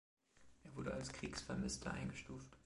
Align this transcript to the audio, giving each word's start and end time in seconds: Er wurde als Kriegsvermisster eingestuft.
Er 0.63 0.75
wurde 0.75 0.95
als 0.95 1.13
Kriegsvermisster 1.13 1.91
eingestuft. 1.93 2.47